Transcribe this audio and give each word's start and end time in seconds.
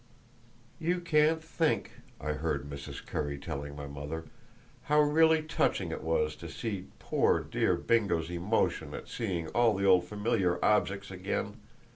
"You 0.79 0.99
can't 0.99 1.43
think," 1.43 1.91
I 2.19 2.31
heard 2.31 2.67
Mrs. 2.67 3.05
Currie 3.05 3.37
telling 3.37 3.75
my 3.75 3.85
mother, 3.85 4.25
"how 4.85 4.99
really 4.99 5.43
touching 5.43 5.91
it 5.91 6.01
was 6.01 6.35
to 6.37 6.49
see 6.49 6.87
poor 6.97 7.39
Bingo's 7.43 8.31
emotion 8.31 8.95
at 8.95 9.07
seeing 9.07 9.49
all 9.49 9.75
the 9.75 9.85
old 9.85 10.05
familiar 10.05 10.57
objects 10.65 11.11
again! 11.11 11.57